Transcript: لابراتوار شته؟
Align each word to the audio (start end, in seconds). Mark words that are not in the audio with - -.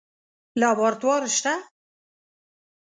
لابراتوار 0.59 1.21
شته؟ 1.35 1.53